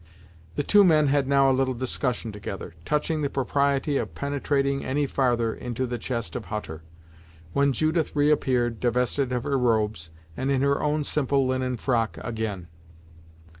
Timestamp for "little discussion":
1.53-2.31